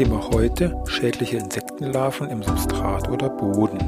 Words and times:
Thema 0.00 0.30
heute 0.32 0.82
schädliche 0.86 1.36
Insektenlarven 1.36 2.30
im 2.30 2.42
Substrat 2.42 3.06
oder 3.10 3.28
Boden. 3.28 3.78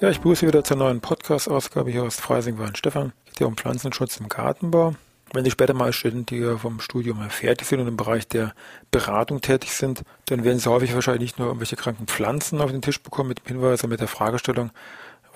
Ja, 0.00 0.10
ich 0.10 0.18
begrüße 0.18 0.44
wieder 0.44 0.64
zur 0.64 0.76
neuen 0.76 1.00
Podcast-Ausgabe 1.00 1.88
hier 1.92 2.02
aus 2.02 2.16
Freising 2.16 2.58
Wein 2.58 2.74
Stefan. 2.74 3.12
Geht 3.26 3.38
ja 3.38 3.46
um 3.46 3.56
Pflanzenschutz 3.56 4.16
im 4.16 4.28
Gartenbau. 4.28 4.96
Wenn 5.32 5.44
Sie 5.44 5.52
später 5.52 5.72
mal 5.72 5.92
Studenten, 5.92 6.26
die 6.26 6.58
vom 6.58 6.80
Studium 6.80 7.18
mal 7.18 7.30
fertig 7.30 7.68
sind 7.68 7.78
und 7.78 7.86
im 7.86 7.96
Bereich 7.96 8.26
der 8.26 8.54
Beratung 8.90 9.40
tätig 9.40 9.70
sind, 9.70 10.02
dann 10.24 10.42
werden 10.42 10.58
Sie 10.58 10.68
häufig 10.68 10.92
wahrscheinlich 10.94 11.22
nicht 11.22 11.38
nur 11.38 11.46
irgendwelche 11.46 11.76
kranken 11.76 12.08
Pflanzen 12.08 12.60
auf 12.60 12.72
den 12.72 12.82
Tisch 12.82 13.00
bekommen 13.00 13.28
mit 13.28 13.38
dem 13.38 13.46
Hinweis 13.46 13.84
und 13.84 13.90
mit 13.90 14.00
der 14.00 14.08
Fragestellung, 14.08 14.72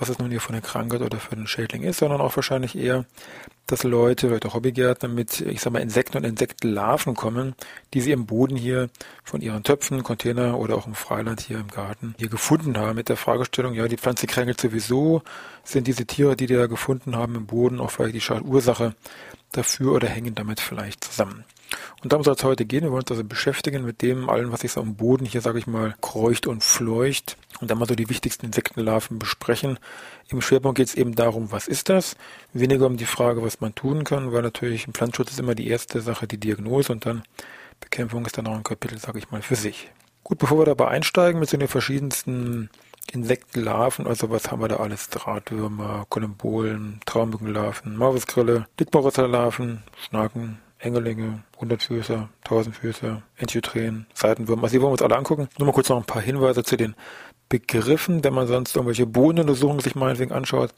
was 0.03 0.08
es 0.08 0.19
nun 0.19 0.31
hier 0.31 0.41
für 0.41 0.50
eine 0.50 0.61
Krankheit 0.61 1.00
oder 1.00 1.19
für 1.19 1.33
einen 1.33 1.47
Schädling 1.47 1.84
ist, 1.84 1.98
sondern 1.98 2.20
auch 2.20 2.34
wahrscheinlich 2.34 2.77
eher, 2.77 3.06
dass 3.69 3.84
Leute, 3.84 4.36
auch 4.44 4.55
Hobbygärtner 4.55 5.09
mit, 5.09 5.41
ich 5.41 5.61
sag 5.61 5.72
mal, 5.72 5.78
Insekten 5.78 6.19
und 6.19 6.25
Insektenlarven 6.25 7.14
kommen, 7.14 7.55
die 7.94 8.00
sie 8.00 8.11
im 8.11 8.27
Boden 8.27 8.56
hier 8.56 8.91
von 9.22 9.41
ihren 9.41 9.62
Töpfen, 9.62 10.03
Container 10.03 10.59
oder 10.59 10.75
auch 10.77 10.89
im 10.89 10.97
Freiland 10.97 11.41
hier 11.41 11.61
im 11.61 11.69
Garten 11.69 12.17
hier 12.19 12.28
gefunden 12.28 12.77
haben 12.77 12.97
mit 12.97 13.09
der 13.09 13.17
Fragestellung, 13.17 13.75
ja, 13.75 13.86
die 13.86 13.97
Pflanze 13.97 14.27
kränkelt 14.27 14.61
sowieso, 14.61 15.22
sind 15.62 15.86
diese 15.86 16.05
Tiere, 16.05 16.34
die 16.34 16.47
die 16.47 16.56
da 16.56 16.66
gefunden 16.66 17.14
haben 17.14 17.37
im 17.37 17.47
Boden 17.47 17.81
auch 17.81 17.92
vielleicht 17.92 18.16
die 18.16 18.42
Ursache 18.42 18.97
dafür 19.53 19.92
oder 19.92 20.09
hängen 20.09 20.34
damit 20.34 20.59
vielleicht 20.59 21.05
zusammen. 21.05 21.44
Und 22.03 22.12
darum 22.12 22.25
soll 22.25 22.34
es 22.34 22.44
heute 22.44 22.66
gehen. 22.66 22.83
Wir 22.83 22.91
wollen 22.91 23.03
uns 23.03 23.11
also 23.11 23.25
beschäftigen 23.25 23.84
mit 23.84 24.03
dem 24.03 24.28
allen, 24.28 24.50
was 24.53 24.61
sich 24.61 24.72
so 24.72 24.81
am 24.81 24.97
Boden 24.97 25.25
hier, 25.25 25.41
sage 25.41 25.59
ich 25.59 25.66
mal, 25.66 25.94
kreucht 26.00 26.47
und 26.47 26.64
fleucht 26.64 27.37
und 27.63 27.71
dann 27.71 27.79
mal 27.79 27.87
so 27.87 27.95
die 27.95 28.11
wichtigsten 28.11 28.47
Insektenlarven 28.47 29.19
besprechen. 29.19 29.79
Im 30.29 30.43
Schwerpunkt 30.43 30.77
geht 30.77 30.89
es 30.89 30.95
eben 30.95 31.15
darum, 31.15 31.53
was 31.53 31.69
ist 31.69 31.89
das? 31.89 32.17
Weniger 32.53 32.87
um 32.87 32.97
die 32.97 33.07
Frage, 33.07 33.43
was 33.43 33.61
man 33.61 33.75
tun 33.75 34.05
kann, 34.05 34.33
weil 34.33 34.43
natürlich 34.43 34.87
im 34.87 34.95
Pflanzenschutz 34.95 35.31
ist 35.31 35.41
immer 35.41 35.55
die 35.55 35.69
erste 35.69 36.01
Sache 36.01 36.27
die 36.27 36.39
Diagnose 36.39 36.93
und 36.93 37.07
dann 37.07 37.23
Bekämpfung 37.81 38.27
ist 38.27 38.37
dann 38.39 38.47
auch 38.47 38.55
ein 38.55 38.65
Kapitel, 38.65 38.99
sage 38.99 39.19
ich 39.19 39.31
mal, 39.31 39.43
für 39.43 39.57
sich. 39.57 39.91
Gut, 40.25 40.39
bevor 40.39 40.59
wir 40.59 40.67
dabei 40.67 40.89
einsteigen 40.89 41.41
mit 41.41 41.49
so 41.49 41.57
den 41.57 41.69
verschiedensten 41.69 42.71
Insektenlarven, 43.11 44.07
also 44.07 44.31
was 44.31 44.51
haben 44.51 44.61
wir 44.61 44.69
da 44.69 44.77
alles? 44.77 45.09
Drahtwürmer, 45.11 46.07
Kolumbolen, 46.09 47.01
Traumbückenlarven, 47.07 47.97
Maulwurzgrille, 47.97 48.67
Dickmaurusserlarven, 48.79 49.83
Schnaken, 49.99 50.59
Engelinge, 50.79 51.43
Hundertfüßer, 51.59 52.29
Tausendfüßer, 52.45 53.23
Enchitren, 53.37 54.07
Seitenwürmer. 54.15 54.65
Also 54.65 54.77
die 54.77 54.81
wollen 54.81 54.91
wir 54.91 54.93
uns 54.95 55.03
alle 55.03 55.17
angucken. 55.17 55.49
Nur 55.59 55.67
mal 55.67 55.73
kurz 55.73 55.89
noch 55.89 55.97
ein 55.97 56.05
paar 56.05 56.23
Hinweise 56.23 56.65
zu 56.65 56.77
den 56.77 56.95
Begriffen. 57.53 58.25
Wenn 58.25 58.33
man 58.33 58.47
sonst 58.47 58.75
irgendwelche 58.75 59.05
Bodenuntersuchungen 59.05 59.81
sich 59.81 59.95
meinetwegen 59.95 60.33
anschaut, 60.33 60.72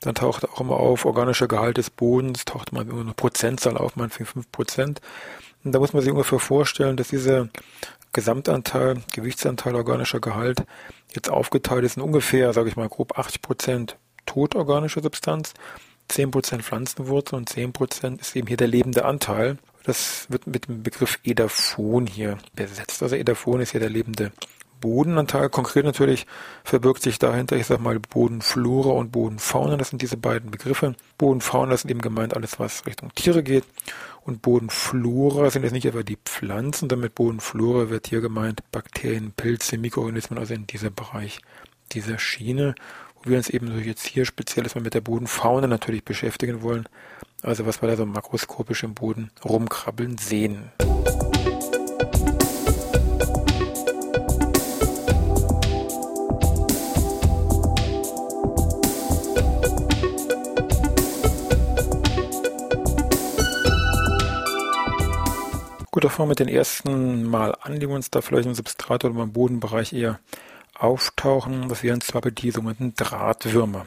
dann 0.00 0.14
taucht 0.14 0.48
auch 0.48 0.60
immer 0.60 0.76
auf 0.76 1.04
organischer 1.04 1.48
Gehalt 1.48 1.78
des 1.78 1.90
Bodens, 1.90 2.44
taucht 2.44 2.72
mal 2.72 2.88
immer 2.88 3.00
eine 3.00 3.12
Prozentzahl 3.12 3.76
auf, 3.76 3.96
meinetwegen 3.96 4.26
5 4.26 4.52
Prozent. 4.52 5.00
Und 5.64 5.72
da 5.72 5.80
muss 5.80 5.92
man 5.92 6.02
sich 6.02 6.12
ungefähr 6.12 6.38
vorstellen, 6.38 6.96
dass 6.96 7.08
dieser 7.08 7.48
Gesamtanteil, 8.12 9.02
Gewichtsanteil 9.12 9.74
organischer 9.74 10.20
Gehalt 10.20 10.64
jetzt 11.12 11.28
aufgeteilt 11.28 11.84
ist 11.84 11.96
in 11.96 12.02
ungefähr, 12.04 12.52
sage 12.52 12.68
ich 12.68 12.76
mal, 12.76 12.88
grob 12.88 13.18
80 13.18 13.42
Prozent 13.42 13.96
totorganische 14.24 15.02
Substanz 15.02 15.54
10% 16.08 16.62
Pflanzenwurzel 16.62 17.36
und 17.36 17.50
10% 17.50 18.20
ist 18.20 18.36
eben 18.36 18.46
hier 18.46 18.56
der 18.56 18.68
lebende 18.68 19.04
Anteil. 19.04 19.58
Das 19.82 20.26
wird 20.28 20.46
mit 20.46 20.68
dem 20.68 20.84
Begriff 20.84 21.18
Edaphon 21.24 22.06
hier 22.06 22.38
besetzt. 22.54 23.02
Also 23.02 23.16
Edaphon 23.16 23.60
ist 23.60 23.72
hier 23.72 23.80
der 23.80 23.90
lebende 23.90 24.30
Bodenanteil. 24.82 25.48
Konkret 25.48 25.86
natürlich 25.86 26.26
verbirgt 26.62 27.02
sich 27.02 27.18
dahinter, 27.18 27.56
ich 27.56 27.66
sag 27.66 27.80
mal, 27.80 27.98
Bodenflora 27.98 28.90
und 28.90 29.10
Bodenfauna. 29.12 29.78
Das 29.78 29.88
sind 29.88 30.02
diese 30.02 30.18
beiden 30.18 30.50
Begriffe. 30.50 30.94
Bodenfauna 31.16 31.74
sind 31.78 31.90
eben 31.90 32.02
gemeint 32.02 32.36
alles, 32.36 32.60
was 32.60 32.84
Richtung 32.84 33.14
Tiere 33.14 33.42
geht. 33.42 33.64
Und 34.20 34.42
Bodenflora 34.42 35.48
sind 35.50 35.62
jetzt 35.62 35.72
nicht 35.72 35.86
etwa 35.86 36.02
die 36.02 36.18
Pflanzen. 36.22 36.90
Damit 36.90 37.14
Bodenflora 37.14 37.88
wird 37.88 38.08
hier 38.08 38.20
gemeint 38.20 38.60
Bakterien, 38.70 39.32
Pilze, 39.32 39.78
Mikroorganismen, 39.78 40.38
also 40.38 40.52
in 40.52 40.66
dieser 40.66 40.90
Bereich 40.90 41.40
dieser 41.92 42.18
Schiene 42.18 42.74
wo 43.22 43.30
wir 43.30 43.36
uns 43.36 43.50
eben 43.50 43.68
so 43.68 43.74
jetzt 43.74 44.06
hier 44.06 44.24
speziell 44.24 44.64
erstmal 44.64 44.82
mit 44.82 44.94
der 44.94 45.00
Bodenfauna 45.00 45.66
natürlich 45.66 46.04
beschäftigen 46.04 46.62
wollen. 46.62 46.88
Also 47.42 47.66
was 47.66 47.82
wir 47.82 47.88
da 47.88 47.96
so 47.96 48.06
makroskopisch 48.06 48.82
im 48.82 48.94
Boden 48.94 49.30
rumkrabbeln 49.44 50.18
sehen. 50.18 50.70
Wir 66.02 66.26
mit 66.26 66.40
den 66.40 66.48
ersten 66.48 67.22
Mal 67.22 67.54
an, 67.60 67.78
die 67.78 67.86
uns 67.86 68.10
da 68.10 68.22
vielleicht 68.22 68.46
im 68.46 68.54
Substrat 68.54 69.04
oder 69.04 69.22
im 69.22 69.32
Bodenbereich 69.32 69.92
eher 69.92 70.18
auftauchen. 70.74 71.68
Das 71.68 71.84
wären 71.84 72.00
zwar 72.00 72.22
die 72.22 72.50
sogenannten 72.50 72.94
Drahtwürmer. 72.94 73.86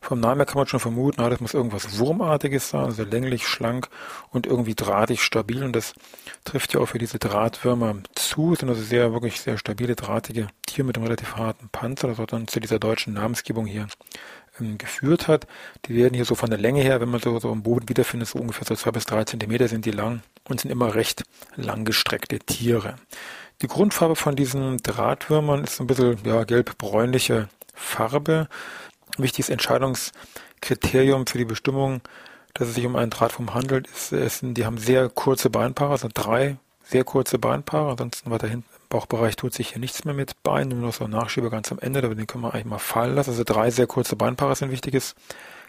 Vom 0.00 0.20
Namen 0.20 0.38
her 0.38 0.46
kann 0.46 0.58
man 0.58 0.68
schon 0.68 0.78
vermuten, 0.78 1.20
ah, 1.20 1.28
das 1.28 1.40
muss 1.40 1.54
irgendwas 1.54 1.98
Wurmartiges 1.98 2.70
sein, 2.70 2.84
also 2.84 3.02
länglich, 3.02 3.48
schlank 3.48 3.88
und 4.30 4.46
irgendwie 4.46 4.76
drahtig 4.76 5.22
stabil. 5.22 5.64
Und 5.64 5.74
das 5.74 5.94
trifft 6.44 6.72
ja 6.72 6.80
auch 6.80 6.86
für 6.86 6.98
diese 6.98 7.18
Drahtwürmer 7.18 7.96
zu. 8.14 8.50
Das 8.50 8.60
sind 8.60 8.68
also 8.68 8.82
sehr, 8.82 9.12
wirklich 9.12 9.40
sehr 9.40 9.58
stabile, 9.58 9.96
drahtige 9.96 10.46
Tiere 10.66 10.86
mit 10.86 10.96
einem 10.96 11.06
relativ 11.06 11.34
harten 11.34 11.68
Panzer. 11.70 12.06
Das 12.08 12.18
hat 12.18 12.32
dann 12.32 12.46
zu 12.46 12.60
dieser 12.60 12.78
deutschen 12.78 13.14
Namensgebung 13.14 13.66
hier 13.66 13.88
ähm, 14.60 14.78
geführt 14.78 15.28
hat. 15.28 15.46
Die 15.86 15.94
werden 15.94 16.14
hier 16.14 16.24
so 16.24 16.34
von 16.34 16.50
der 16.50 16.58
Länge 16.58 16.82
her, 16.82 17.00
wenn 17.00 17.08
man 17.08 17.20
so, 17.20 17.38
so 17.38 17.50
am 17.50 17.62
Boden 17.62 17.88
wiederfindet, 17.88 18.28
so 18.28 18.38
ungefähr 18.38 18.66
so 18.66 18.74
zwei 18.74 18.90
bis 18.90 19.04
drei 19.04 19.24
Zentimeter 19.24 19.68
sind 19.68 19.84
die 19.84 19.90
lang 19.90 20.22
und 20.48 20.60
sind 20.60 20.70
immer 20.70 20.94
recht 20.94 21.22
langgestreckte 21.56 22.38
Tiere. 22.38 22.96
Die 23.62 23.68
Grundfarbe 23.68 24.16
von 24.16 24.36
diesen 24.36 24.78
Drahtwürmern 24.78 25.64
ist 25.64 25.80
ein 25.80 25.86
bisschen 25.86 26.18
ja, 26.24 26.44
gelb-bräunliche 26.44 27.48
Farbe. 27.74 28.48
Wichtiges 29.16 29.48
Entscheidungskriterium 29.48 31.26
für 31.26 31.38
die 31.38 31.46
Bestimmung, 31.46 32.02
dass 32.52 32.68
es 32.68 32.74
sich 32.74 32.84
um 32.84 32.96
einen 32.96 33.10
Drahtwurm 33.10 33.54
handelt, 33.54 33.86
ist, 33.86 34.12
ist 34.12 34.40
die 34.42 34.66
haben 34.66 34.76
sehr 34.76 35.08
kurze 35.08 35.48
Beinpaare, 35.48 35.92
also 35.92 36.08
drei 36.12 36.58
sehr 36.84 37.04
kurze 37.04 37.38
Beinpaare. 37.38 37.92
Ansonsten 37.92 38.30
weiter 38.30 38.48
hinten 38.48 38.68
im 38.68 38.75
Bauchbereich 38.88 39.36
tut 39.36 39.52
sich 39.52 39.70
hier 39.70 39.78
nichts 39.78 40.04
mehr 40.04 40.14
mit 40.14 40.42
Beinen, 40.42 40.78
nur 40.78 40.88
noch 40.88 40.94
so 40.94 41.04
ein 41.04 41.10
Nachschieber 41.10 41.50
ganz 41.50 41.70
am 41.72 41.78
Ende, 41.78 42.02
aber 42.02 42.14
den 42.14 42.26
können 42.26 42.44
wir 42.44 42.54
eigentlich 42.54 42.66
mal 42.66 42.78
fallen 42.78 43.14
lassen. 43.14 43.30
Also 43.30 43.44
drei 43.44 43.70
sehr 43.70 43.86
kurze 43.86 44.16
Beinpaare 44.16 44.54
sind 44.54 44.68
ein 44.68 44.72
wichtiges 44.72 45.14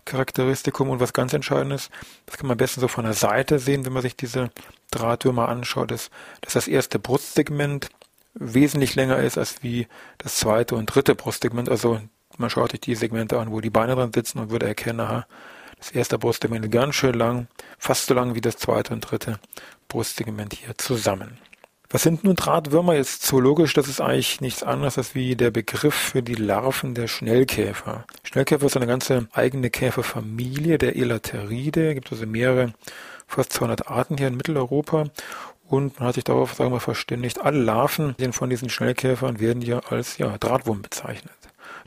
Charakteristikum 0.05 0.89
und 0.89 0.99
was 0.99 1.13
ganz 1.13 1.33
Entscheidendes, 1.33 1.89
das 2.25 2.37
kann 2.37 2.47
man 2.47 2.55
am 2.55 2.59
besten 2.59 2.79
so 2.79 2.87
von 2.87 3.03
der 3.03 3.13
Seite 3.13 3.59
sehen, 3.59 3.85
wenn 3.85 3.93
man 3.93 4.01
sich 4.01 4.15
diese 4.15 4.49
Drahtwürmer 4.91 5.49
anschaut, 5.49 5.91
ist, 5.91 6.11
dass 6.41 6.53
das 6.53 6.67
erste 6.67 6.97
Brustsegment 6.97 7.89
wesentlich 8.33 8.95
länger 8.95 9.17
ist 9.17 9.37
als 9.37 9.63
wie 9.63 9.87
das 10.17 10.37
zweite 10.37 10.75
und 10.75 10.85
dritte 10.85 11.15
Brustsegment. 11.15 11.69
Also 11.69 11.99
man 12.37 12.49
schaut 12.49 12.71
sich 12.71 12.81
die 12.81 12.95
Segmente 12.95 13.39
an, 13.39 13.51
wo 13.51 13.61
die 13.61 13.69
Beine 13.69 13.95
dran 13.95 14.13
sitzen 14.13 14.39
und 14.39 14.49
würde 14.49 14.67
erkennen, 14.67 14.99
aha, 15.01 15.27
das 15.77 15.91
erste 15.91 16.17
Brustsegment 16.17 16.65
ist 16.65 16.71
ganz 16.71 16.95
schön 16.95 17.13
lang, 17.13 17.47
fast 17.77 18.07
so 18.07 18.13
lang 18.13 18.35
wie 18.35 18.41
das 18.41 18.57
zweite 18.57 18.93
und 18.93 19.01
dritte 19.01 19.39
Brustsegment 19.87 20.53
hier 20.53 20.77
zusammen. 20.77 21.37
Was 21.89 22.03
sind 22.03 22.25
nun 22.25 22.35
Drahtwürmer? 22.35 22.95
Jetzt 22.95 23.23
zoologisch, 23.23 23.73
das 23.73 23.87
ist 23.87 24.01
eigentlich 24.01 24.41
nichts 24.41 24.61
anderes 24.61 24.97
als 24.97 25.15
wie 25.15 25.37
der 25.37 25.51
Begriff 25.51 25.93
für 25.93 26.21
die 26.21 26.35
Larven 26.35 26.95
der 26.95 27.07
Schnellkäfer. 27.07 28.03
Schnellkäfer 28.23 28.65
ist 28.65 28.75
eine 28.75 28.87
ganze 28.87 29.27
eigene 29.31 29.69
Käferfamilie 29.69 30.77
der 30.79 30.97
Elateride. 30.97 31.89
Es 31.89 31.95
gibt 31.95 32.11
also 32.11 32.25
mehrere, 32.25 32.73
fast 33.25 33.53
200 33.53 33.87
Arten 33.87 34.17
hier 34.17 34.27
in 34.27 34.35
Mitteleuropa. 34.35 35.05
Und 35.69 35.97
man 35.97 36.09
hat 36.09 36.15
sich 36.15 36.25
darauf, 36.25 36.55
sagen 36.55 36.73
wir, 36.73 36.81
verständigt, 36.81 37.39
alle 37.39 37.59
Larven 37.59 38.15
von 38.31 38.49
diesen 38.49 38.69
Schnellkäfern 38.69 39.39
werden 39.39 39.61
hier 39.61 39.89
als 39.89 40.17
ja, 40.17 40.37
Drahtwurm 40.37 40.81
bezeichnet. 40.81 41.31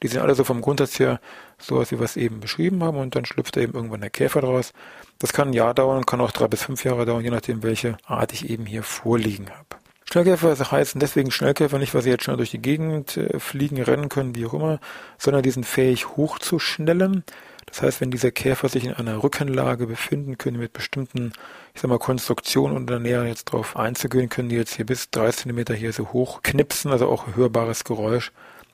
Die 0.02 0.08
sind 0.08 0.22
alle 0.22 0.34
so 0.34 0.44
vom 0.44 0.62
Grundsatz 0.62 0.98
her 0.98 1.20
so, 1.58 1.78
als 1.78 1.90
wir 1.90 2.00
es 2.00 2.16
eben 2.16 2.40
beschrieben 2.40 2.82
haben 2.82 2.96
und 2.96 3.16
dann 3.16 3.26
schlüpft 3.26 3.56
da 3.56 3.60
eben 3.60 3.74
irgendwann 3.74 4.00
der 4.00 4.08
Käfer 4.08 4.40
draus. 4.40 4.72
Das 5.18 5.34
kann 5.34 5.48
ein 5.48 5.52
Jahr 5.52 5.74
dauern, 5.74 6.06
kann 6.06 6.22
auch 6.22 6.30
drei 6.30 6.48
bis 6.48 6.62
fünf 6.62 6.84
Jahre 6.84 7.04
dauern, 7.04 7.22
je 7.22 7.30
nachdem, 7.30 7.62
welche 7.62 7.98
Art 8.06 8.32
ich 8.32 8.48
eben 8.48 8.64
hier 8.64 8.82
vorliegen 8.82 9.50
habe. 9.50 9.79
Schnellkäfer 10.12 10.72
heißen 10.72 10.98
deswegen 10.98 11.30
Schnellkäfer 11.30 11.78
nicht, 11.78 11.94
weil 11.94 12.02
sie 12.02 12.10
jetzt 12.10 12.24
schnell 12.24 12.36
durch 12.36 12.50
die 12.50 12.60
Gegend 12.60 13.16
äh, 13.16 13.38
fliegen, 13.38 13.80
rennen 13.80 14.08
können, 14.08 14.34
wie 14.34 14.44
auch 14.44 14.54
immer, 14.54 14.80
sondern 15.18 15.44
die 15.44 15.52
sind 15.52 15.64
fähig 15.64 16.16
hochzuschnellen. 16.16 17.22
Das 17.66 17.82
heißt, 17.82 18.00
wenn 18.00 18.10
diese 18.10 18.32
Käfer 18.32 18.68
sich 18.68 18.86
in 18.86 18.92
einer 18.92 19.22
Rückenlage 19.22 19.86
befinden, 19.86 20.36
können 20.36 20.58
mit 20.58 20.72
bestimmten, 20.72 21.32
ich 21.74 21.80
sag 21.80 21.88
mal, 21.88 22.00
Konstruktionen 22.00 22.76
und 22.76 22.90
der 22.90 22.98
näher 22.98 23.24
jetzt 23.24 23.44
drauf 23.44 23.76
einzugehen, 23.76 24.28
können 24.28 24.48
die 24.48 24.56
jetzt 24.56 24.74
hier 24.74 24.84
bis 24.84 25.10
drei 25.10 25.30
Zentimeter 25.30 25.74
hier 25.74 25.92
so 25.92 26.12
hoch 26.12 26.42
knipsen, 26.42 26.90
also 26.90 27.08
auch 27.08 27.36
hörbares 27.36 27.84
Geräusch 27.84 28.32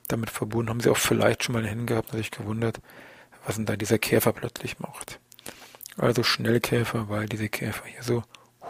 damit 0.09 0.31
verbunden. 0.31 0.71
Haben 0.71 0.81
sie 0.81 0.89
auch 0.89 0.97
vielleicht 0.97 1.45
schon 1.45 1.53
mal 1.53 1.67
hingehabt 1.67 2.13
und 2.13 2.17
sich 2.17 2.31
gewundert, 2.31 2.81
was 3.45 3.57
denn 3.57 3.67
da 3.67 3.77
dieser 3.77 3.99
Käfer 3.99 4.33
plötzlich 4.33 4.79
macht. 4.79 5.21
Also 5.99 6.23
Schnellkäfer, 6.23 7.11
weil 7.11 7.27
diese 7.27 7.51
Käfer 7.51 7.85
hier 7.85 8.03
so 8.03 8.23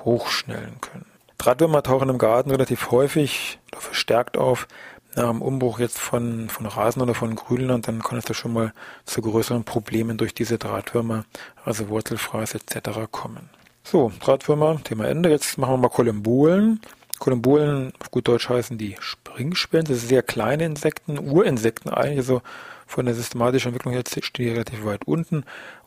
hochschnellen 0.04 0.80
können. 0.80 1.15
Drahtwürmer 1.38 1.82
tauchen 1.82 2.08
im 2.08 2.18
Garten 2.18 2.50
relativ 2.50 2.90
häufig 2.90 3.58
oder 3.72 3.80
verstärkt 3.80 4.36
auf. 4.36 4.68
Nach 5.14 5.30
dem 5.30 5.40
Umbruch 5.40 5.78
jetzt 5.78 5.98
von, 5.98 6.50
von 6.50 6.66
Rasen 6.66 7.00
oder 7.00 7.14
von 7.14 7.34
Grünland, 7.34 7.88
dann 7.88 8.02
kann 8.02 8.18
es 8.18 8.26
da 8.26 8.34
schon 8.34 8.52
mal 8.52 8.74
zu 9.06 9.22
größeren 9.22 9.64
Problemen 9.64 10.18
durch 10.18 10.34
diese 10.34 10.58
Drahtwürmer, 10.58 11.24
also 11.64 11.88
Wurzelfraß 11.88 12.54
etc. 12.54 12.90
kommen. 13.10 13.48
So, 13.82 14.12
Drahtwürmer, 14.20 14.82
Thema 14.84 15.06
Ende. 15.06 15.30
Jetzt 15.30 15.56
machen 15.56 15.74
wir 15.74 15.78
mal 15.78 15.88
Kolumbulen. 15.88 16.80
Kolumbulen, 17.18 17.92
auf 18.00 18.10
gut 18.10 18.28
Deutsch 18.28 18.48
heißen 18.48 18.76
die 18.76 18.96
Springspäne. 19.00 19.84
Das 19.84 20.00
sind 20.00 20.08
sehr 20.08 20.22
kleine 20.22 20.64
Insekten, 20.64 21.18
Urinsekten 21.18 21.90
eigentlich, 21.90 22.18
also 22.18 22.42
von 22.86 23.06
der 23.06 23.14
systematischen 23.14 23.68
Entwicklung 23.68 23.94
her 23.94 24.04
stehen 24.06 24.46
die 24.46 24.52
relativ 24.52 24.84
weit 24.84 25.06
unten. 25.06 25.44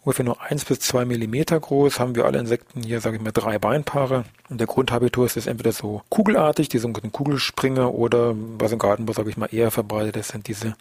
Ungefähr 0.10 0.26
nur 0.26 0.42
eins 0.42 0.66
bis 0.66 0.80
zwei 0.80 1.06
Millimeter 1.06 1.60
groß 1.60 2.00
haben 2.00 2.16
wir 2.16 2.26
alle 2.26 2.40
Insekten 2.40 2.82
hier, 2.82 3.00
sage 3.00 3.18
ich 3.18 3.22
mal, 3.22 3.32
drei 3.32 3.60
Beinpaare. 3.60 4.24
Und 4.50 4.60
der 4.60 4.66
Grundhabitus 4.66 5.38
ist 5.38 5.46
entweder 5.46 5.72
so 5.72 6.02
kugelartig, 6.10 6.68
die 6.68 6.80
sogenannten 6.80 7.12
Kugelspringer, 7.12 7.94
oder 7.94 8.34
was 8.58 8.72
im 8.72 8.80
Gartenbau, 8.80 9.14
sage 9.14 9.30
ich 9.30 9.38
mal, 9.38 9.54
eher 9.54 9.70
verbreitet 9.70 10.18
ist, 10.18 10.30
sind 10.30 10.48
diese 10.48 10.76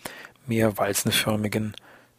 mehr 0.46 0.78
walzenförmigen 0.78 1.74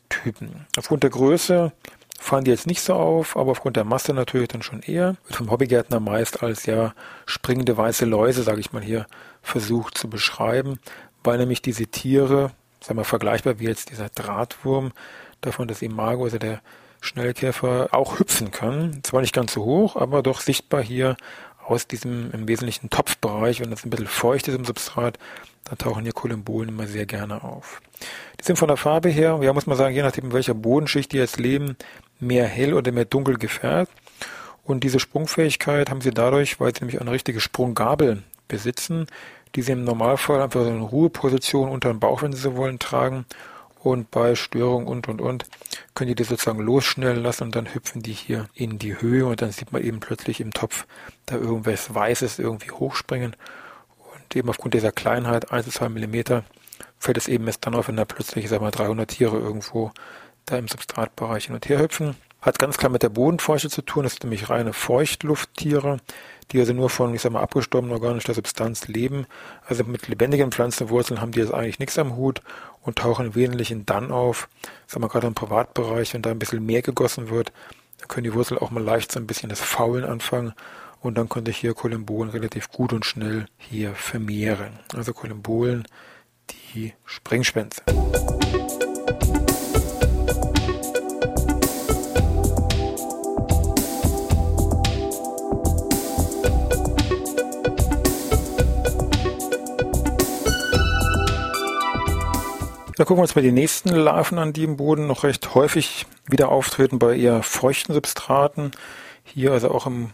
Typen. 0.10 0.68
Aufgrund 0.78 1.02
der 1.02 1.10
Größe 1.10 1.72
fallen 2.20 2.44
die 2.44 2.52
jetzt 2.52 2.68
nicht 2.68 2.84
so 2.84 2.94
auf, 2.94 3.36
aber 3.36 3.50
aufgrund 3.50 3.76
der 3.76 3.86
Masse 3.86 4.14
natürlich 4.14 4.50
dann 4.50 4.62
schon 4.62 4.84
eher. 4.84 5.16
Wird 5.26 5.36
vom 5.36 5.50
Hobbygärtner 5.50 6.00
meist 6.00 6.44
als 6.44 6.68
ja 6.68 6.94
springende 7.26 7.76
weiße 7.76 8.06
Läuse, 8.06 8.44
sage 8.44 8.60
ich 8.60 8.72
mal 8.72 8.84
hier, 8.84 9.08
versucht 9.42 9.98
zu 9.98 10.12
beschreiben, 10.12 10.78
weil 11.24 11.40
nämlich 11.40 11.64
diese 11.64 11.88
Tiere 11.88 12.52
sagen 12.82 13.00
wir, 13.00 13.04
vergleichbar 13.04 13.58
wie 13.58 13.66
jetzt 13.66 13.90
dieser 13.90 14.10
Drahtwurm, 14.10 14.92
davon 15.42 15.68
das 15.68 15.82
Imago, 15.82 16.26
also 16.26 16.38
der 16.38 16.62
Schnellkäfer, 17.02 17.90
auch 17.92 18.20
hüpfen 18.20 18.52
kann. 18.52 19.00
Zwar 19.04 19.22
nicht 19.22 19.34
ganz 19.34 19.54
so 19.54 19.64
hoch, 19.64 19.96
aber 19.96 20.22
doch 20.24 20.42
sichtbar 20.42 20.84
hier 20.84 21.18
aus 21.66 21.88
diesem 21.88 22.32
im 22.32 22.48
Wesentlichen 22.48 22.90
Topfbereich, 22.90 23.60
wenn 23.60 23.70
das 23.70 23.86
ein 23.86 23.90
bisschen 23.90 24.08
feucht 24.08 24.48
ist 24.48 24.56
im 24.56 24.66
Substrat, 24.66 25.20
dann 25.66 25.78
tauchen 25.78 26.04
hier 26.04 26.14
Kolumbolen 26.14 26.70
immer 26.70 26.88
sehr 26.88 27.06
gerne 27.06 27.44
auf. 27.44 27.82
Die 28.40 28.44
sind 28.44 28.58
von 28.58 28.68
der 28.70 28.78
Farbe 28.78 29.10
her, 29.10 29.40
ja 29.42 29.54
muss 29.54 29.68
man 29.68 29.78
sagen, 29.78 29.94
je 29.94 30.02
nachdem 30.02 30.26
in 30.26 30.34
welcher 30.34 30.56
Bodenschicht 30.56 31.12
die 31.12 31.18
jetzt 31.18 31.40
leben, 31.40 31.78
mehr 32.20 32.48
hell 32.48 32.74
oder 32.74 32.92
mehr 32.92 33.06
dunkel 33.06 33.38
gefärbt. 33.38 33.92
Und 34.64 34.84
diese 34.84 35.00
Sprungfähigkeit 35.00 35.90
haben 35.90 36.02
sie 36.02 36.12
dadurch, 36.12 36.60
weil 36.60 36.74
sie 36.74 36.82
nämlich 36.82 37.00
eine 37.02 37.12
richtige 37.12 37.40
Sprunggabel 37.40 38.24
besitzen, 38.48 39.08
die 39.56 39.62
sie 39.62 39.72
im 39.72 39.84
Normalfall 39.84 40.42
einfach 40.42 40.64
so 40.64 40.70
eine 40.70 40.82
Ruheposition 40.82 41.70
unter 41.70 41.90
dem 41.90 42.00
Bauch, 42.00 42.22
wenn 42.22 42.34
sie 42.34 42.42
so 42.42 42.56
wollen, 42.56 42.80
tragen. 42.80 43.26
Und 43.82 44.12
bei 44.12 44.36
Störung 44.36 44.88
und 44.88 45.08
und 45.08 45.22
und 45.22 45.46
können 45.96 46.10
die 46.10 46.16
die 46.16 46.24
sozusagen 46.24 46.60
losschnellen 46.60 47.24
lassen 47.24 47.44
und 47.44 47.56
dann 47.56 47.74
hüpfen 47.74 48.02
die 48.02 48.12
hier 48.12 48.50
in 48.54 48.78
die 48.78 49.00
Höhe 49.00 49.26
und 49.26 49.42
dann 49.42 49.52
sieht 49.52 49.72
man 49.72 49.84
eben 49.84 50.02
plötzlich 50.02 50.42
im 50.42 50.52
Topf 50.52 50.86
da 51.26 51.36
irgendwas 51.36 51.94
Weißes 51.94 52.40
irgendwie 52.40 52.72
hochspringen. 52.72 53.36
Und 53.98 54.36
eben 54.36 54.50
aufgrund 54.50 54.74
dieser 54.74 54.92
Kleinheit, 54.92 55.52
1 55.52 55.66
bis 55.66 55.76
2 55.76 55.90
Millimeter, 55.90 56.44
fällt 57.00 57.18
es 57.18 57.30
eben 57.30 57.48
erst 57.48 57.66
dann 57.66 57.76
auf, 57.76 57.88
wenn 57.88 57.96
da 57.96 58.06
plötzlich, 58.06 58.46
ich 58.46 58.50
sag 58.50 58.62
mal, 58.62 58.72
300 58.72 59.10
Tiere 59.10 59.38
irgendwo 59.38 59.92
da 60.46 60.58
im 60.58 60.68
Substratbereich 60.68 61.46
hin 61.46 61.56
und 61.56 61.70
her 61.70 61.80
hüpfen. 61.80 62.16
Hat 62.42 62.60
ganz 62.60 62.78
klar 62.78 62.92
mit 62.92 63.04
der 63.04 63.10
Bodenfeuchte 63.10 63.70
zu 63.70 63.82
tun, 63.82 64.04
das 64.04 64.14
sind 64.14 64.24
nämlich 64.24 64.50
reine 64.50 64.74
Feuchtlufttiere 64.74 66.00
die 66.52 66.60
also 66.60 66.74
nur 66.74 66.90
von, 66.90 67.14
ich 67.14 67.22
sag 67.22 67.32
mal, 67.32 67.42
abgestorbener 67.42 67.94
organischer 67.94 68.34
Substanz 68.34 68.88
leben. 68.88 69.28
Also 69.66 69.84
mit 69.84 70.08
lebendigen 70.08 70.52
Pflanzenwurzeln 70.52 71.22
haben 71.22 71.32
die 71.32 71.40
jetzt 71.40 71.54
eigentlich 71.54 71.80
nichts 71.80 71.98
am 72.00 72.16
Hut 72.16 72.42
und 72.82 72.98
tauchen 72.98 73.28
im 73.28 73.36
Wesentlichen 73.36 73.86
dann 73.86 74.12
auf, 74.12 74.50
sagen 74.88 75.04
wir 75.04 75.10
gerade 75.10 75.28
im 75.28 75.36
Privatbereich, 75.36 76.14
wenn 76.14 76.22
da 76.22 76.32
ein 76.32 76.40
bisschen 76.40 76.66
mehr 76.66 76.82
gegossen 76.82 77.30
wird, 77.30 77.52
dann 78.00 78.08
können 78.08 78.24
die 78.24 78.34
Wurzeln 78.34 78.60
auch 78.60 78.72
mal 78.72 78.84
leicht 78.84 79.12
so 79.12 79.20
ein 79.20 79.28
bisschen 79.28 79.50
das 79.50 79.62
Faulen 79.62 80.06
anfangen 80.06 80.54
und 81.02 81.18
dann 81.18 81.30
könnte 81.30 81.52
ich 81.52 81.58
hier 81.58 81.74
Kolumbolen 81.74 82.32
relativ 82.32 82.72
gut 82.72 82.94
und 82.94 83.06
schnell 83.06 83.46
hier 83.58 83.94
vermehren. 83.94 84.80
Also 84.96 85.14
Kolumbolen, 85.14 85.88
die 86.74 86.94
Springschwänze. 87.06 87.84
Da 103.00 103.06
gucken 103.06 103.20
wir 103.20 103.22
uns 103.22 103.36
mal 103.36 103.42
die 103.42 103.54
nächsten 103.54 103.96
Larven 103.96 104.38
an, 104.40 104.52
die 104.52 104.66
im 104.66 104.76
Boden 104.76 105.08
noch 105.08 105.24
recht 105.24 105.56
häufig 105.56 106.06
wieder 106.28 106.50
auftreten 106.50 107.00
bei 107.00 107.16
eher 107.16 107.44
feuchten 107.44 107.94
Substraten. 107.94 108.72
Hier 109.24 109.54
also 109.54 109.72
auch 109.72 109.88
im 109.88 110.10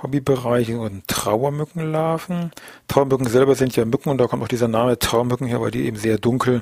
Hobbybereich 0.00 0.72
und 0.72 1.08
Trauermückenlarven. 1.08 2.52
Trauermücken 2.86 3.26
selber 3.26 3.56
sind 3.56 3.74
ja 3.74 3.84
Mücken 3.84 4.08
und 4.08 4.18
da 4.18 4.28
kommt 4.28 4.40
auch 4.40 4.46
dieser 4.46 4.68
Name 4.68 5.00
Trauermücken 5.00 5.48
her, 5.48 5.60
weil 5.60 5.72
die 5.72 5.84
eben 5.84 5.96
sehr 5.96 6.16
dunkel 6.16 6.60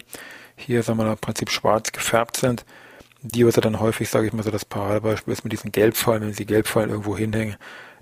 hier, 0.57 0.83
sagen 0.83 0.99
wir 0.99 1.05
mal, 1.05 1.12
im 1.12 1.19
Prinzip 1.19 1.51
schwarz 1.51 1.93
gefärbt 1.93 2.39
sind. 2.39 2.65
Die, 3.21 3.47
was 3.47 3.56
ja 3.56 3.61
dann 3.61 3.81
häufig, 3.81 4.09
sage 4.09 4.29
ich 4.29 4.33
mal 4.33 4.43
so, 4.43 4.51
das 4.51 4.65
Paradebeispiel 4.65 5.35
ist 5.35 5.45
mit 5.45 5.53
diesen 5.53 5.73
Gelbfallen, 5.73 6.23
wenn 6.23 6.33
sie 6.33 6.47
Gelbfallen 6.47 6.89
irgendwo 6.89 7.19
hinhängen, 7.19 7.56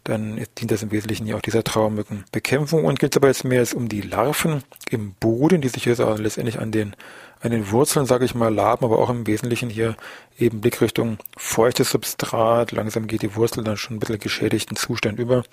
dann 0.04 0.40
dient 0.58 0.70
das 0.70 0.84
im 0.84 0.92
Wesentlichen 0.92 1.26
ja 1.26 1.34
auch 1.34 1.42
dieser 1.42 1.64
Trauermückenbekämpfung 1.64 2.84
und 2.84 3.00
geht 3.00 3.14
es 3.14 3.16
aber 3.16 3.26
jetzt 3.26 3.44
mehr 3.44 3.60
als 3.60 3.74
um 3.74 3.88
die 3.88 4.00
Larven 4.00 4.62
im 4.90 5.14
Boden, 5.14 5.60
die 5.60 5.68
sich 5.68 5.86
jetzt 5.86 6.00
auch 6.00 6.18
letztendlich 6.18 6.60
an 6.60 6.70
den 6.70 6.94
an 7.40 7.50
den 7.50 7.70
Wurzeln, 7.70 8.06
sage 8.06 8.24
ich 8.24 8.34
mal, 8.34 8.52
laben, 8.52 8.84
aber 8.84 8.98
auch 8.98 9.10
im 9.10 9.26
Wesentlichen 9.26 9.70
hier 9.70 9.96
eben 10.38 10.60
Blickrichtung 10.60 11.18
feuchtes 11.36 11.90
Substrat. 11.90 12.72
Langsam 12.72 13.06
geht 13.06 13.22
die 13.22 13.36
Wurzel 13.36 13.64
dann 13.64 13.76
schon 13.76 13.96
ein 13.96 14.00
bisschen 14.00 14.18
geschädigten 14.18 14.76
Zustand 14.76 15.18
über. 15.18 15.44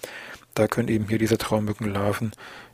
Da 0.54 0.68
können 0.68 0.88
eben 0.88 1.08
hier 1.08 1.18
diese 1.18 1.38
Traummückenlarven 1.38 2.32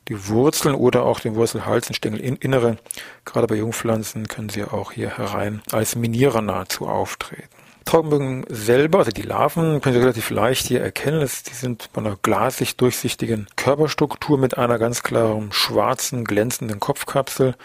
die 0.07 0.27
Wurzeln 0.27 0.75
oder 0.75 1.03
auch 1.03 1.19
den 1.19 1.35
Wurzelhals 1.35 1.87
und 1.87 1.95
Stängelinnere, 1.95 2.77
gerade 3.25 3.47
bei 3.47 3.55
Jungpflanzen, 3.55 4.27
können 4.27 4.49
sie 4.49 4.63
auch 4.63 4.91
hier 4.91 5.17
herein 5.17 5.61
als 5.71 5.95
Minierer 5.95 6.41
nahezu 6.41 6.87
auftreten. 6.87 7.47
Traubenmücken 7.85 8.45
selber, 8.47 8.99
also 8.99 9.11
die 9.11 9.23
Larven, 9.23 9.81
können 9.81 9.95
Sie 9.95 10.01
relativ 10.01 10.29
leicht 10.29 10.67
hier 10.67 10.81
erkennen. 10.81 11.19
die 11.19 11.53
sind 11.53 11.89
von 11.93 12.05
einer 12.05 12.17
glasig 12.21 12.77
durchsichtigen 12.77 13.47
Körperstruktur 13.55 14.37
mit 14.37 14.57
einer 14.57 14.77
ganz 14.77 15.01
klaren 15.01 15.51
schwarzen, 15.51 16.23
glänzenden 16.23 16.79
Kopfkapsel 16.79 17.55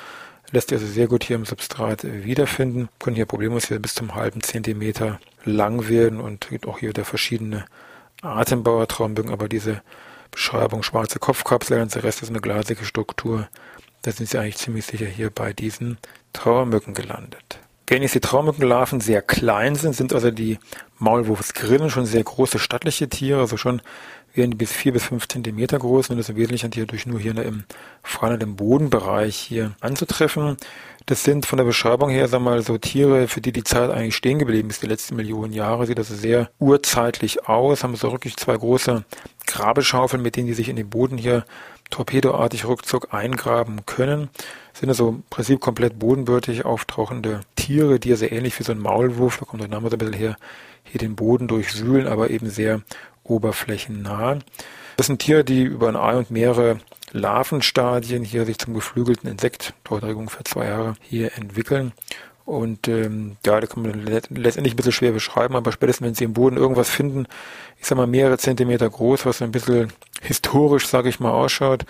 lässt 0.53 0.69
sich 0.69 0.79
also 0.79 0.91
sehr 0.91 1.09
gut 1.09 1.25
hier 1.25 1.37
im 1.37 1.45
Substrat 1.45 2.05
wiederfinden. 2.05 2.89
Können 2.99 3.17
hier 3.17 3.27
problemlos 3.27 3.69
hier 3.69 3.79
bis 3.79 3.95
zum 3.95 4.15
halben 4.15 4.43
Zentimeter 4.43 5.21
lang 5.45 5.89
werden 5.89 6.21
und 6.21 6.49
gibt 6.49 6.67
auch 6.67 6.79
hier 6.79 6.91
wieder 6.91 7.05
verschiedene 7.05 7.65
Atembauertraumbögen, 8.23 9.33
aber 9.33 9.49
diese 9.49 9.83
Beschreibung 10.31 10.83
schwarze 10.83 11.19
Kopfkapsel, 11.19 11.81
und 11.81 11.95
der 11.95 12.05
Rest 12.05 12.23
ist 12.23 12.31
eine 12.31 12.41
glasige 12.41 12.85
Struktur. 12.85 13.49
Da 14.03 14.13
sind 14.13 14.29
sie 14.29 14.39
eigentlich 14.39 14.59
ziemlich 14.59 14.87
sicher 14.87 15.07
hier 15.07 15.31
bei 15.31 15.53
diesen 15.53 15.99
Trauermücken 16.33 16.95
gelandet. 16.95 17.59
Wenn 17.89 18.03
jetzt 18.03 18.15
die 18.15 18.21
Traumückenlarven 18.21 19.01
sehr 19.01 19.23
klein 19.23 19.77
sind, 19.77 19.95
sind 19.95 20.13
also 20.13 20.31
die 20.31 20.59
Maulwurfsgrillen 20.99 21.89
schon 21.89 22.05
sehr 22.05 22.25
große 22.25 22.59
stattliche 22.59 23.09
Tiere, 23.09 23.41
also 23.41 23.57
schon 23.57 23.81
werden 24.37 24.59
bis 24.59 24.73
vier 24.73 24.93
bis 24.93 25.05
fünf 25.05 25.29
Zentimeter 25.29 25.79
groß 25.79 26.11
und 26.11 26.17
das 26.17 26.27
ist 26.27 26.31
im 26.31 26.37
Wesentlichen 26.37 26.73
hierdurch 26.73 27.07
nur 27.07 27.21
hier 27.21 27.37
im 27.37 27.65
vor 28.03 28.31
im 28.31 28.57
Bodenbereich 28.57 29.37
hier 29.37 29.73
anzutreffen. 29.81 30.57
Das 31.07 31.23
sind 31.23 31.47
von 31.47 31.57
der 31.57 31.65
Beschreibung 31.65 32.11
her, 32.11 32.27
sag 32.27 32.41
mal, 32.41 32.63
so 32.63 32.79
Tiere, 32.79 33.29
für 33.29 33.41
die 33.41 33.53
die 33.53 33.63
Zeit 33.63 33.91
eigentlich 33.91 34.17
stehen 34.17 34.41
geblieben 34.41 34.71
ist, 34.71 34.83
die 34.83 34.89
letzten 34.89 35.15
Millionen 35.15 35.53
Jahre. 35.53 35.87
Sieht 35.87 35.99
also 35.99 36.17
sehr 36.17 36.51
urzeitlich 36.59 37.49
aus, 37.49 37.85
haben 37.85 37.95
so 37.95 38.11
wirklich 38.11 38.37
zwei 38.37 38.57
große 38.57 39.05
Grabeschaufeln, 39.47 40.21
mit 40.21 40.35
denen 40.35 40.49
die 40.49 40.55
sich 40.55 40.69
in 40.69 40.75
den 40.75 40.91
Boden 40.91 41.17
hier 41.17 41.45
torpedoartig 41.91 42.65
ruckzuck 42.65 43.15
eingraben 43.15 43.87
können. 43.87 44.31
Sind 44.73 44.89
also 44.89 45.11
im 45.11 45.23
Prinzip 45.31 45.61
komplett 45.61 45.99
bodenbürtig 45.99 46.65
auftauchende 46.65 47.43
Tiere, 47.55 48.01
die 48.01 48.09
ja 48.09 48.17
sehr 48.17 48.33
ähnlich 48.33 48.59
wie 48.59 48.65
so 48.65 48.73
ein 48.73 48.79
Maulwurf, 48.79 49.39
da 49.39 49.45
kommt 49.45 49.63
der 49.63 49.69
Name 49.69 49.89
so 49.89 49.95
ein 49.95 49.99
bisschen 49.99 50.15
her, 50.15 50.37
hier 50.85 50.99
den 50.99 51.17
Boden 51.17 51.49
durchwühlen, 51.49 52.07
aber 52.07 52.31
eben 52.31 52.51
sehr 52.51 52.83
oberflächennah. 53.29 54.39
Das 54.97 55.07
sind 55.07 55.19
Tiere, 55.21 55.45
die 55.45 55.63
über 55.63 55.89
ein 55.89 55.97
Ei 55.97 56.17
und 56.17 56.31
mehrere 56.31 56.79
Larvenstadien 57.13 58.25
hier 58.25 58.45
sich 58.47 58.59
zum 58.59 58.75
geflügelten 58.75 59.31
Insekt, 59.31 59.75
dauert 59.85 60.05
ungefähr 60.05 60.45
zwei 60.45 60.67
Jahre, 60.67 60.95
hier 61.01 61.37
entwickeln. 61.37 61.93
Und 62.45 62.87
ähm, 62.87 63.37
ja, 63.45 63.61
da 63.61 63.67
kann 63.67 63.83
man 63.83 64.07
letztendlich 64.07 64.73
ein 64.73 64.77
bisschen 64.77 64.93
schwer 64.93 65.13
beschreiben, 65.13 65.57
aber 65.57 65.73
spätestens 65.73 66.07
wenn 66.07 66.15
sie 66.15 66.25
im 66.25 66.33
Boden 66.33 66.57
irgendwas 66.57 66.89
finden, 66.89 67.27
ich 67.81 67.87
sag 67.87 67.99
mal 67.99 68.07
mehrere 68.07 68.39
Zentimeter 68.39 68.89
groß, 68.89 69.27
was 69.27 69.43
ein 69.43 69.51
bisschen 69.51 69.93
historisch, 70.23 70.87
sage 70.87 71.09
ich 71.09 71.19
mal, 71.19 71.33
ausschaut, 71.33 71.85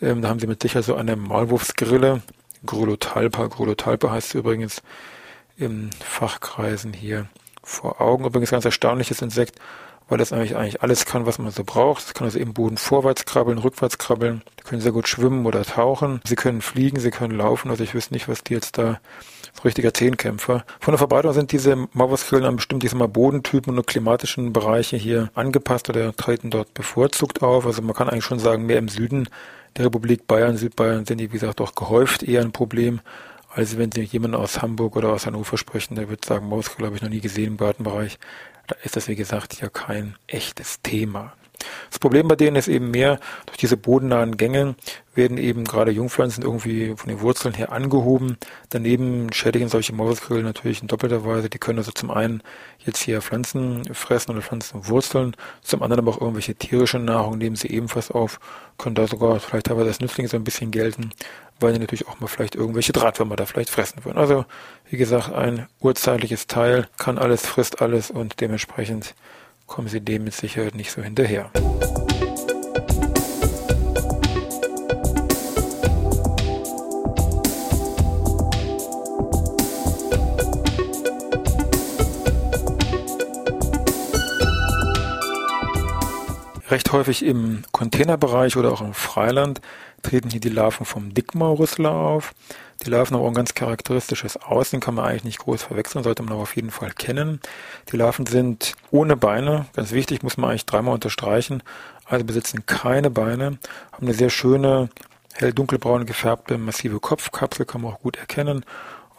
ähm, 0.00 0.22
da 0.22 0.28
haben 0.28 0.40
sie 0.40 0.46
mit 0.46 0.62
sicher 0.62 0.82
so 0.82 0.94
eine 0.94 1.16
Maulwurfsgrille, 1.16 2.22
Grullotalpa, 2.64 3.46
Grullotalpa 3.46 4.10
heißt 4.10 4.34
übrigens 4.34 4.82
in 5.56 5.90
Fachkreisen 6.00 6.94
hier, 6.94 7.28
vor 7.62 8.00
Augen. 8.00 8.24
Übrigens 8.24 8.50
ganz 8.50 8.64
erstaunliches 8.64 9.20
Insekt, 9.20 9.56
weil 10.10 10.20
es 10.20 10.32
eigentlich, 10.32 10.56
eigentlich 10.56 10.82
alles 10.82 11.06
kann, 11.06 11.24
was 11.24 11.38
man 11.38 11.52
so 11.52 11.64
braucht. 11.64 12.04
Es 12.04 12.14
kann 12.14 12.26
also 12.26 12.38
im 12.38 12.52
Boden 12.52 12.76
vorwärts 12.76 13.24
krabbeln, 13.24 13.58
rückwärts 13.58 13.96
krabbeln. 13.96 14.42
Die 14.58 14.64
können 14.64 14.82
sehr 14.82 14.92
gut 14.92 15.08
schwimmen 15.08 15.46
oder 15.46 15.64
tauchen. 15.64 16.20
Sie 16.26 16.34
können 16.34 16.60
fliegen, 16.60 17.00
sie 17.00 17.10
können 17.10 17.36
laufen. 17.36 17.70
Also 17.70 17.84
ich 17.84 17.94
wüsste 17.94 18.12
nicht, 18.12 18.28
was 18.28 18.42
die 18.42 18.54
jetzt 18.54 18.76
da 18.76 19.00
so 19.54 19.62
richtiger 19.62 19.94
Zehnkämpfer. 19.94 20.64
Von 20.80 20.92
der 20.92 20.98
Verbreitung 20.98 21.32
sind 21.32 21.52
diese 21.52 21.76
Mauerskrillen 21.92 22.44
an 22.44 22.56
bestimmte 22.56 22.86
ich 22.86 22.94
mal, 22.94 23.08
Bodentypen 23.08 23.76
und 23.76 23.86
klimatischen 23.86 24.52
Bereiche 24.52 24.96
hier 24.96 25.30
angepasst 25.34 25.88
oder 25.88 26.14
treten 26.14 26.50
dort 26.50 26.74
bevorzugt 26.74 27.42
auf. 27.42 27.64
Also 27.64 27.80
man 27.80 27.94
kann 27.94 28.08
eigentlich 28.08 28.24
schon 28.24 28.40
sagen, 28.40 28.66
mehr 28.66 28.78
im 28.78 28.88
Süden 28.88 29.28
der 29.76 29.86
Republik 29.86 30.26
Bayern, 30.26 30.56
Südbayern 30.56 31.06
sind 31.06 31.18
die, 31.18 31.30
wie 31.30 31.38
gesagt, 31.38 31.60
doch 31.60 31.76
gehäuft 31.76 32.24
eher 32.24 32.40
ein 32.40 32.52
Problem. 32.52 33.00
Also 33.52 33.78
wenn 33.78 33.90
Sie 33.90 34.02
jemanden 34.02 34.36
aus 34.36 34.62
Hamburg 34.62 34.96
oder 34.96 35.12
aus 35.12 35.26
Hannover 35.26 35.58
sprechen, 35.58 35.96
der 35.96 36.08
wird 36.08 36.24
sagen, 36.24 36.48
Mauskrill 36.48 36.86
habe 36.86 36.96
ich 36.96 37.02
noch 37.02 37.08
nie 37.08 37.20
gesehen 37.20 37.48
im 37.48 37.56
Gartenbereich. 37.56 38.18
Da 38.70 38.76
ist 38.84 38.94
das, 38.94 39.08
wie 39.08 39.16
gesagt, 39.16 39.60
ja 39.60 39.68
kein 39.68 40.14
echtes 40.28 40.80
Thema. 40.80 41.32
Das 41.90 41.98
Problem 41.98 42.28
bei 42.28 42.36
denen 42.36 42.54
ist 42.54 42.68
eben 42.68 42.92
mehr, 42.92 43.18
durch 43.46 43.58
diese 43.58 43.76
bodennahen 43.76 44.36
Gänge 44.36 44.76
werden 45.12 45.38
eben 45.38 45.64
gerade 45.64 45.90
Jungpflanzen 45.90 46.44
irgendwie 46.44 46.94
von 46.96 47.08
den 47.08 47.20
Wurzeln 47.20 47.52
her 47.52 47.72
angehoben. 47.72 48.38
Daneben 48.68 49.32
schädigen 49.32 49.68
solche 49.68 49.92
Mauskrill 49.92 50.44
natürlich 50.44 50.82
in 50.82 50.88
doppelter 50.88 51.24
Weise. 51.24 51.50
Die 51.50 51.58
können 51.58 51.78
also 51.78 51.90
zum 51.90 52.12
einen 52.12 52.44
jetzt 52.78 53.02
hier 53.02 53.20
Pflanzen 53.20 53.92
fressen 53.92 54.30
oder 54.30 54.40
Pflanzenwurzeln, 54.40 55.36
zum 55.62 55.82
anderen 55.82 56.06
aber 56.06 56.12
auch 56.12 56.20
irgendwelche 56.20 56.54
tierische 56.54 57.00
Nahrung 57.00 57.38
nehmen 57.38 57.56
sie 57.56 57.68
ebenfalls 57.68 58.12
auf, 58.12 58.38
können 58.78 58.94
da 58.94 59.08
sogar 59.08 59.40
vielleicht 59.40 59.66
teilweise 59.66 59.88
als 59.88 60.00
Nützlinge 60.00 60.28
so 60.28 60.36
ein 60.36 60.44
bisschen 60.44 60.70
gelten, 60.70 61.10
weil 61.60 61.72
die 61.72 61.78
natürlich 61.78 62.08
auch 62.08 62.20
mal 62.20 62.26
vielleicht 62.26 62.54
irgendwelche 62.54 62.92
Drahtwürmer 62.92 63.36
da 63.36 63.46
vielleicht 63.46 63.70
fressen 63.70 64.04
würden. 64.04 64.18
Also, 64.18 64.44
wie 64.88 64.96
gesagt, 64.96 65.32
ein 65.32 65.66
urzeitliches 65.80 66.46
Teil, 66.46 66.88
kann 66.98 67.18
alles, 67.18 67.46
frisst 67.46 67.82
alles 67.82 68.10
und 68.10 68.40
dementsprechend 68.40 69.14
kommen 69.66 69.88
sie 69.88 70.00
dem 70.00 70.24
mit 70.24 70.34
Sicherheit 70.34 70.74
nicht 70.74 70.90
so 70.90 71.02
hinterher. 71.02 71.50
Recht 86.70 86.92
häufig 86.92 87.24
im 87.24 87.62
Containerbereich 87.72 88.56
oder 88.56 88.70
auch 88.70 88.80
im 88.80 88.94
Freiland 88.94 89.60
treten 90.02 90.30
hier 90.30 90.40
die 90.40 90.50
Larven 90.50 90.86
vom 90.86 91.12
Dickmaulrüssler 91.12 91.90
auf. 91.90 92.32
Die 92.84 92.90
Larven 92.90 93.16
haben 93.16 93.24
auch 93.24 93.28
ein 93.28 93.34
ganz 93.34 93.54
charakteristisches 93.54 94.36
Aussehen, 94.36 94.78
kann 94.78 94.94
man 94.94 95.04
eigentlich 95.04 95.24
nicht 95.24 95.40
groß 95.40 95.64
verwechseln, 95.64 96.04
sollte 96.04 96.22
man 96.22 96.32
aber 96.32 96.42
auf 96.42 96.54
jeden 96.54 96.70
Fall 96.70 96.92
kennen. 96.92 97.40
Die 97.90 97.96
Larven 97.96 98.24
sind 98.24 98.76
ohne 98.92 99.16
Beine, 99.16 99.66
ganz 99.74 99.90
wichtig, 99.90 100.22
muss 100.22 100.36
man 100.36 100.50
eigentlich 100.50 100.66
dreimal 100.66 100.94
unterstreichen, 100.94 101.62
also 102.04 102.24
besitzen 102.24 102.64
keine 102.66 103.10
Beine, 103.10 103.58
haben 103.92 104.06
eine 104.06 104.14
sehr 104.14 104.30
schöne, 104.30 104.90
hell 105.34 105.52
dunkelbraun 105.52 106.06
gefärbte, 106.06 106.56
massive 106.56 107.00
Kopfkapsel, 107.00 107.66
kann 107.66 107.80
man 107.80 107.94
auch 107.94 108.00
gut 108.00 108.16
erkennen 108.16 108.64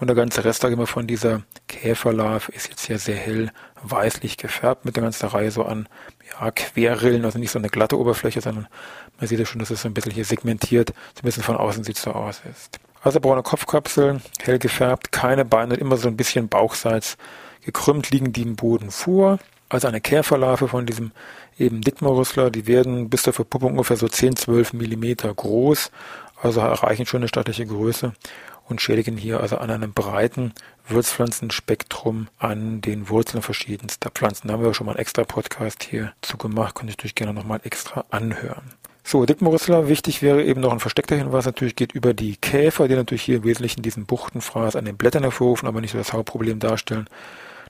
und 0.02 0.08
der 0.08 0.16
ganze 0.16 0.44
Rest, 0.44 0.62
sage 0.62 0.74
ich 0.74 0.80
mal, 0.80 0.88
von 0.88 1.06
dieser 1.06 1.44
Käferlarve 1.68 2.52
ist 2.52 2.70
jetzt 2.70 2.88
hier 2.88 2.98
sehr 2.98 3.16
hell 3.16 3.52
weißlich 3.84 4.38
gefärbt 4.38 4.84
mit 4.84 4.96
der 4.96 5.04
ganzen 5.04 5.28
Reihe 5.28 5.52
so 5.52 5.64
an 5.64 5.88
ja, 6.32 6.50
Querrillen, 6.50 7.24
also 7.24 7.38
nicht 7.38 7.52
so 7.52 7.60
eine 7.60 7.70
glatte 7.70 8.00
Oberfläche, 8.00 8.42
sondern 8.42 8.68
man 9.20 9.28
sieht 9.28 9.38
ja 9.38 9.46
schon, 9.46 9.60
dass 9.60 9.70
es 9.70 9.84
so 9.84 9.88
ein 9.88 9.94
bisschen 9.94 10.12
hier 10.12 10.26
segmentiert, 10.26 10.90
so 10.90 11.20
ein 11.20 11.26
bisschen 11.26 11.44
von 11.44 11.56
außen 11.56 11.84
sieht 11.84 11.98
es 11.98 12.02
so 12.02 12.12
aus 12.12 12.42
ist. 12.50 12.80
Also 13.04 13.20
braune 13.20 13.44
Kopfkapsel, 13.44 14.22
hell 14.42 14.58
gefärbt, 14.58 15.12
keine 15.12 15.46
Beine, 15.46 15.76
immer 15.76 15.98
so 15.98 16.08
ein 16.08 16.18
bisschen 16.18 16.50
bauchseits 16.50 17.16
gekrümmt 17.64 18.10
liegen 18.10 18.34
die 18.34 18.42
im 18.42 18.56
Boden 18.56 18.90
vor. 18.90 19.38
Also 19.70 19.88
eine 19.88 20.02
Käferlarve 20.02 20.68
von 20.68 20.88
diesem 20.88 21.12
eben 21.60 21.82
Dickmorüssler, 21.82 22.50
die 22.50 22.66
werden 22.66 23.10
bis 23.10 23.22
zur 23.22 23.34
Verpuppung 23.34 23.74
ungefähr 23.74 23.98
so 23.98 24.08
10, 24.08 24.36
12 24.36 24.74
Millimeter 24.74 25.32
groß, 25.32 25.92
also 26.42 26.60
erreichen 26.60 27.06
schon 27.06 27.22
eine 27.22 27.28
stattliche 27.28 27.68
Größe 27.68 28.14
und 28.72 28.82
schädigen 28.82 29.18
hier 29.18 29.40
also 29.40 29.58
an 29.58 29.70
einem 29.70 29.94
breiten 29.94 30.54
Würzpflanzenspektrum 30.88 32.28
an 32.40 32.82
den 32.82 33.10
Wurzeln 33.10 33.44
verschiedenster 33.44 34.10
Pflanzen. 34.10 34.48
Da 34.48 34.54
haben 34.54 34.64
wir 34.64 34.74
schon 34.74 34.86
mal 34.86 34.94
einen 34.94 35.00
extra 35.00 35.24
Podcast 35.24 35.84
hier 35.84 36.14
zu 36.22 36.38
gemacht, 36.38 36.76
könnte 36.76 36.92
ich 36.92 36.98
natürlich 36.98 37.16
gerne 37.16 37.34
nochmal 37.34 37.60
extra 37.64 38.06
anhören. 38.10 38.74
So, 39.04 39.26
Dickmorüssler, 39.26 39.88
wichtig 39.88 40.22
wäre 40.22 40.44
eben 40.44 40.62
noch 40.62 40.72
ein 40.72 40.80
versteckter 40.80 41.16
Hinweis, 41.16 41.46
natürlich 41.46 41.76
geht 41.76 41.92
über 41.92 42.14
die 42.14 42.38
Käfer, 42.38 42.88
die 42.88 42.96
natürlich 42.96 43.24
hier 43.24 43.38
im 43.38 43.44
Wesentlichen 43.44 43.82
diesen 43.82 44.06
Buchtenfraß 44.06 44.76
an 44.76 44.86
den 44.86 44.98
Blättern 44.98 45.24
hervorrufen, 45.24 45.68
aber 45.68 45.82
nicht 45.82 45.92
so 45.92 45.98
das 45.98 46.14
Hauptproblem 46.14 46.60
darstellen. 46.60 47.08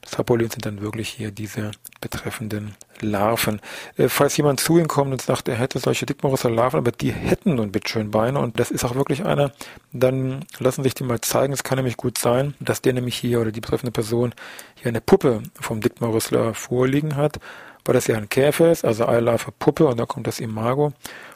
Das 0.01 0.17
Hauptproblem 0.17 0.49
sind 0.49 0.65
dann 0.65 0.81
wirklich 0.81 1.09
hier 1.09 1.31
diese 1.31 1.71
betreffenden 2.01 2.75
Larven. 3.01 3.61
Äh, 3.97 4.09
falls 4.09 4.35
jemand 4.37 4.59
zu 4.59 4.77
Ihnen 4.77 4.87
kommt 4.87 5.11
und 5.11 5.21
sagt, 5.21 5.47
er 5.47 5.55
hätte 5.55 5.79
solche 5.79 6.05
Dickmorusser 6.05 6.49
Larven, 6.49 6.79
aber 6.79 6.91
die 6.91 7.11
hätten 7.11 7.55
nun 7.55 7.71
bitteschön 7.71 8.11
Beine 8.11 8.39
und 8.39 8.59
das 8.59 8.71
ist 8.71 8.83
auch 8.83 8.95
wirklich 8.95 9.23
einer, 9.25 9.51
dann 9.93 10.45
lassen 10.59 10.83
sich 10.83 10.95
die 10.95 11.03
mal 11.03 11.21
zeigen. 11.21 11.53
Es 11.53 11.63
kann 11.63 11.77
nämlich 11.77 11.97
gut 11.97 12.17
sein, 12.17 12.55
dass 12.59 12.81
der 12.81 12.93
nämlich 12.93 13.15
hier 13.15 13.41
oder 13.41 13.51
die 13.51 13.61
betreffende 13.61 13.91
Person 13.91 14.33
hier 14.75 14.89
eine 14.89 15.01
Puppe 15.01 15.43
vom 15.59 15.81
Dickmorüssler 15.81 16.53
vorliegen 16.53 17.15
hat, 17.15 17.39
weil 17.85 17.93
das 17.93 18.07
ja 18.07 18.17
ein 18.17 18.29
Käfer 18.29 18.71
ist, 18.71 18.83
also 18.85 19.07
Eilarve 19.07 19.51
Puppe 19.57 19.85
und 19.87 19.99
da 19.99 20.05
kommt 20.05 20.27
das 20.27 20.39
Imago. 20.39 20.93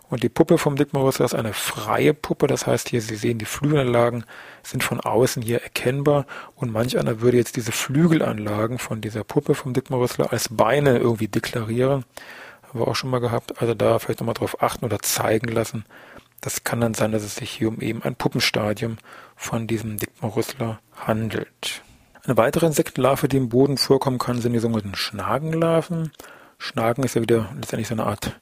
Und 0.09 0.21
die 0.21 0.29
Puppe 0.29 0.57
vom 0.57 0.75
Dickmorusser 0.75 1.25
ist 1.25 1.33
eine 1.33 1.53
freie 1.53 2.13
Puppe, 2.13 2.47
das 2.47 2.67
heißt 2.67 2.89
hier, 2.89 3.01
Sie 3.01 3.15
sehen, 3.15 3.39
die 3.39 3.45
Flügelanlagen 3.45 4.25
sind 4.61 4.83
von 4.83 4.99
außen 4.99 5.41
hier 5.41 5.63
erkennbar 5.63 6.25
und 6.55 6.71
manch 6.71 6.97
einer 6.97 7.21
würde 7.21 7.37
jetzt 7.37 7.55
diese 7.55 7.71
Flügelanlagen 7.71 8.77
von 8.77 9.01
dieser 9.01 9.23
Puppe 9.23 9.55
vom 9.55 9.73
Dickmorusser 9.73 10.31
als 10.31 10.49
Beine 10.49 10.97
irgendwie 10.97 11.27
deklarieren. 11.27 12.05
Haben 12.63 12.79
wir 12.79 12.87
auch 12.87 12.95
schon 12.95 13.09
mal 13.09 13.19
gehabt, 13.19 13.61
also 13.61 13.73
da 13.73 13.97
vielleicht 13.97 14.19
nochmal 14.19 14.35
drauf 14.35 14.61
achten 14.61 14.85
oder 14.85 14.99
zeigen 14.99 15.47
lassen. 15.47 15.85
Das 16.41 16.63
kann 16.63 16.81
dann 16.81 16.93
sein, 16.93 17.11
dass 17.11 17.23
es 17.23 17.35
sich 17.35 17.49
hier 17.49 17.69
um 17.69 17.81
eben 17.81 18.03
ein 18.03 18.15
Puppenstadium 18.15 18.97
von 19.35 19.65
diesem 19.65 19.97
Dickmorusler 19.97 20.79
handelt. 20.95 21.81
Eine 22.23 22.37
weitere 22.37 22.67
Insektenlarve, 22.67 23.27
die 23.27 23.37
im 23.37 23.49
Boden 23.49 23.77
vorkommen 23.77 24.19
kann, 24.19 24.41
sind 24.41 24.53
die 24.53 24.59
sogenannten 24.59 24.95
Schnagenlarven. 24.95 26.11
Schnagen 26.57 27.03
ist 27.03 27.15
ja 27.15 27.21
wieder 27.21 27.49
letztendlich 27.55 27.87
so 27.87 27.95
eine 27.95 28.05
Art 28.05 28.39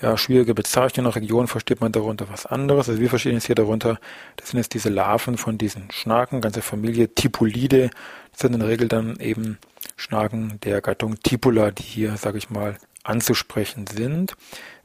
ja, 0.00 0.16
schwierige 0.16 0.54
Bezeichnung. 0.54 1.06
Nach 1.06 1.16
Region 1.16 1.46
versteht 1.46 1.80
man 1.80 1.92
darunter 1.92 2.28
was 2.28 2.46
anderes. 2.46 2.88
Also 2.88 3.00
wir 3.00 3.08
verstehen 3.08 3.34
jetzt 3.34 3.46
hier 3.46 3.54
darunter, 3.54 3.98
das 4.36 4.50
sind 4.50 4.58
jetzt 4.58 4.74
diese 4.74 4.88
Larven 4.88 5.38
von 5.38 5.58
diesen 5.58 5.90
Schnaken, 5.90 6.40
ganze 6.40 6.62
Familie 6.62 7.14
Tipolide. 7.14 7.90
Das 8.32 8.40
sind 8.40 8.54
in 8.54 8.60
der 8.60 8.68
Regel 8.68 8.88
dann 8.88 9.16
eben 9.20 9.58
Schnaken 9.96 10.58
der 10.64 10.80
Gattung 10.80 11.20
Tipula, 11.22 11.70
die 11.70 11.82
hier, 11.82 12.16
sage 12.16 12.38
ich 12.38 12.50
mal, 12.50 12.76
anzusprechen 13.04 13.86
sind. 13.86 14.34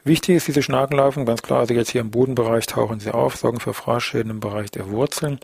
Wichtig 0.04 0.38
ist 0.38 0.48
diese 0.48 0.62
Schnakenlarven, 0.62 1.26
ganz 1.26 1.42
klar, 1.42 1.60
also 1.60 1.74
jetzt 1.74 1.90
hier 1.90 2.02
im 2.02 2.12
Bodenbereich 2.12 2.66
tauchen 2.68 3.00
sie 3.00 3.12
auf, 3.12 3.36
sorgen 3.36 3.60
für 3.60 3.74
Fraßschäden 3.74 4.32
im 4.32 4.40
Bereich 4.40 4.72
der 4.72 4.90
Wurzeln. 4.90 5.40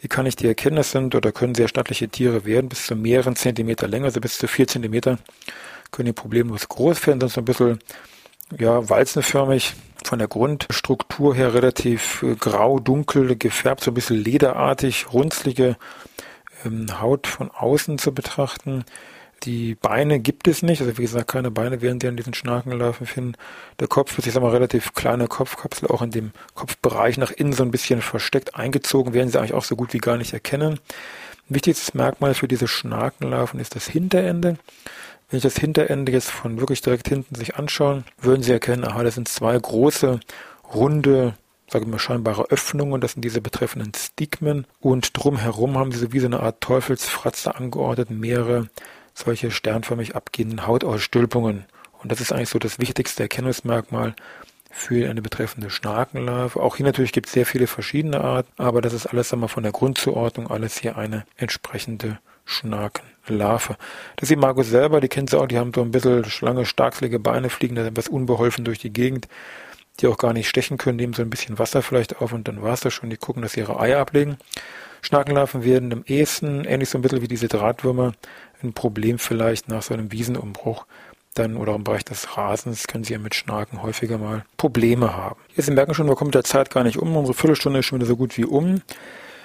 Wie 0.00 0.08
kann 0.08 0.26
ich 0.26 0.34
die 0.34 0.48
erkennen? 0.48 0.76
Das 0.76 0.90
sind 0.90 1.14
oder 1.14 1.30
können 1.30 1.54
sehr 1.54 1.68
stattliche 1.68 2.08
Tiere 2.08 2.44
werden, 2.44 2.68
bis 2.68 2.86
zu 2.86 2.96
mehreren 2.96 3.36
Zentimeter 3.36 3.86
Länge, 3.86 4.06
also 4.06 4.20
bis 4.20 4.38
zu 4.38 4.48
vier 4.48 4.66
Zentimeter 4.66 5.18
können 5.92 6.06
die 6.06 6.12
problemlos 6.12 6.68
groß 6.68 7.06
werden, 7.06 7.20
sind 7.20 7.30
so 7.30 7.40
ein 7.40 7.44
bisschen 7.44 7.78
ja, 8.58 8.88
walzenförmig, 8.88 9.74
von 10.04 10.18
der 10.18 10.28
Grundstruktur 10.28 11.34
her 11.34 11.54
relativ 11.54 12.22
äh, 12.22 12.34
grau, 12.34 12.80
dunkel 12.80 13.36
gefärbt, 13.36 13.82
so 13.82 13.90
ein 13.90 13.94
bisschen 13.94 14.22
lederartig, 14.22 15.12
runzlige 15.12 15.76
ähm, 16.64 17.00
Haut 17.00 17.26
von 17.26 17.50
außen 17.50 17.98
zu 17.98 18.12
betrachten. 18.12 18.84
Die 19.44 19.74
Beine 19.74 20.20
gibt 20.20 20.46
es 20.46 20.62
nicht, 20.62 20.80
also 20.80 20.96
wie 20.98 21.02
gesagt, 21.02 21.28
keine 21.28 21.50
Beine 21.50 21.82
werden 21.82 21.98
die 21.98 22.06
an 22.06 22.16
diesen 22.16 22.34
Schnakenlarven 22.34 23.06
finden. 23.06 23.34
Der 23.80 23.88
Kopf 23.88 24.16
ist, 24.16 24.26
ich 24.26 24.32
sag 24.32 24.42
mal, 24.42 24.52
relativ 24.52 24.94
kleine 24.94 25.26
Kopfkapsel, 25.26 25.88
auch 25.88 26.00
in 26.00 26.12
dem 26.12 26.30
Kopfbereich 26.54 27.18
nach 27.18 27.32
innen 27.32 27.52
so 27.52 27.64
ein 27.64 27.72
bisschen 27.72 28.02
versteckt 28.02 28.54
eingezogen, 28.54 29.14
werden 29.14 29.30
sie 29.30 29.38
eigentlich 29.38 29.54
auch 29.54 29.64
so 29.64 29.74
gut 29.74 29.94
wie 29.94 29.98
gar 29.98 30.16
nicht 30.16 30.32
erkennen. 30.32 30.78
Wichtigstes 31.48 31.92
Merkmal 31.94 32.34
für 32.34 32.46
diese 32.46 32.68
Schnakenlarven 32.68 33.58
ist 33.58 33.74
das 33.74 33.88
Hinterende. 33.88 34.58
Wenn 35.32 35.38
ich 35.38 35.44
das 35.44 35.56
Hinterende 35.56 36.12
jetzt 36.12 36.30
von 36.30 36.60
wirklich 36.60 36.82
direkt 36.82 37.08
hinten 37.08 37.34
sich 37.36 37.56
anschauen, 37.56 38.04
würden 38.20 38.42
Sie 38.42 38.52
erkennen, 38.52 38.84
aha, 38.84 39.02
das 39.02 39.14
sind 39.14 39.28
zwei 39.28 39.58
große, 39.58 40.20
runde, 40.74 41.32
sage 41.70 41.86
ich 41.86 41.90
mal, 41.90 41.98
scheinbare 41.98 42.50
Öffnungen, 42.50 43.00
das 43.00 43.12
sind 43.12 43.24
diese 43.24 43.40
betreffenden 43.40 43.94
Stigmen 43.94 44.66
und 44.78 45.16
drumherum 45.16 45.78
haben 45.78 45.90
sie 45.90 46.00
so 46.00 46.12
wie 46.12 46.18
so 46.18 46.26
eine 46.26 46.40
Art 46.40 46.60
Teufelsfratze 46.60 47.54
angeordnet, 47.54 48.10
mehrere 48.10 48.68
solche 49.14 49.50
sternförmig 49.50 50.14
abgehenden 50.14 50.66
Hautausstülpungen. 50.66 51.64
Und 52.02 52.12
das 52.12 52.20
ist 52.20 52.30
eigentlich 52.30 52.50
so 52.50 52.58
das 52.58 52.78
wichtigste 52.78 53.22
Erkennungsmerkmal 53.22 54.14
für 54.70 55.08
eine 55.08 55.22
betreffende 55.22 55.70
Schnakenlarve. 55.70 56.60
Auch 56.60 56.76
hier 56.76 56.84
natürlich 56.84 57.12
gibt 57.12 57.28
es 57.28 57.32
sehr 57.32 57.46
viele 57.46 57.68
verschiedene 57.68 58.20
Arten, 58.20 58.52
aber 58.58 58.82
das 58.82 58.92
ist 58.92 59.06
alles 59.06 59.32
einmal 59.32 59.48
von 59.48 59.62
der 59.62 59.72
Grundzuordnung 59.72 60.50
alles 60.50 60.76
hier 60.76 60.98
eine 60.98 61.24
entsprechende 61.38 62.18
Schnakenlarve. 63.22 63.76
Das 64.16 64.30
Imago 64.30 64.62
selber, 64.62 65.00
die 65.00 65.08
kennt 65.08 65.30
sie 65.30 65.38
auch, 65.38 65.46
die 65.46 65.58
haben 65.58 65.72
so 65.74 65.82
ein 65.82 65.90
bisschen 65.90 66.24
lange, 66.40 66.66
starkselige 66.66 67.18
Beine, 67.18 67.50
fliegen 67.50 67.76
da 67.76 67.84
etwas 67.84 68.08
unbeholfen 68.08 68.64
durch 68.64 68.78
die 68.78 68.92
Gegend, 68.92 69.28
die 70.00 70.06
auch 70.06 70.18
gar 70.18 70.32
nicht 70.32 70.48
stechen 70.48 70.78
können, 70.78 70.96
nehmen 70.96 71.12
so 71.12 71.22
ein 71.22 71.30
bisschen 71.30 71.58
Wasser 71.58 71.82
vielleicht 71.82 72.20
auf 72.20 72.32
und 72.32 72.48
dann 72.48 72.62
war 72.62 72.74
es 72.74 72.80
das 72.80 72.92
schon. 72.94 73.10
Die 73.10 73.16
gucken, 73.16 73.42
dass 73.42 73.52
sie 73.52 73.60
ihre 73.60 73.78
Eier 73.78 74.00
ablegen. 74.00 74.36
Schnakenlarven 75.02 75.64
werden 75.64 75.90
im 75.90 76.04
ehesten, 76.06 76.64
ähnlich 76.64 76.88
so 76.88 76.98
ein 76.98 77.02
bisschen 77.02 77.22
wie 77.22 77.28
diese 77.28 77.48
Drahtwürmer, 77.48 78.12
ein 78.62 78.72
Problem 78.72 79.18
vielleicht 79.18 79.68
nach 79.68 79.82
so 79.82 79.94
einem 79.94 80.12
Wiesenumbruch 80.12 80.86
dann 81.34 81.56
oder 81.56 81.74
im 81.74 81.82
Bereich 81.82 82.04
des 82.04 82.36
Rasens 82.36 82.86
können 82.86 83.04
Sie 83.04 83.14
ja 83.14 83.18
mit 83.18 83.34
Schnaken 83.34 83.82
häufiger 83.82 84.18
mal 84.18 84.44
Probleme 84.58 85.16
haben. 85.16 85.40
Hier, 85.48 85.64
Sie 85.64 85.70
merken 85.70 85.94
schon, 85.94 86.06
wir 86.06 86.14
kommen 86.14 86.28
mit 86.28 86.34
der 86.34 86.44
Zeit 86.44 86.70
gar 86.70 86.84
nicht 86.84 86.98
um. 86.98 87.16
Unsere 87.16 87.34
Viertelstunde 87.34 87.78
ist 87.78 87.86
schon 87.86 87.98
wieder 87.98 88.06
so 88.06 88.16
gut 88.16 88.36
wie 88.36 88.44
um. 88.44 88.82